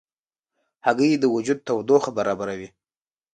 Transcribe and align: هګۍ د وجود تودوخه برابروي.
هګۍ 0.85 1.11
د 1.19 1.23
وجود 1.35 1.59
تودوخه 1.67 2.11
برابروي. 2.17 2.69